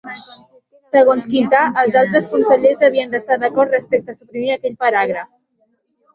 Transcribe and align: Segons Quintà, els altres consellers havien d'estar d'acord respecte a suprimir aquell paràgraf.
Segons 0.95 1.27
Quintà, 1.33 1.59
els 1.81 1.97
altres 2.01 2.25
consellers 2.31 2.87
havien 2.89 3.13
d'estar 3.13 3.39
d'acord 3.45 3.77
respecte 3.77 4.17
a 4.17 4.19
suprimir 4.19 4.57
aquell 4.57 4.77
paràgraf. 4.87 5.31